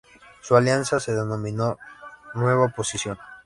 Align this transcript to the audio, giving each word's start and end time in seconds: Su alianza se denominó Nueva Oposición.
Su 0.41 0.55
alianza 0.55 0.99
se 0.99 1.13
denominó 1.13 1.77
Nueva 2.33 2.65
Oposición. 2.65 3.19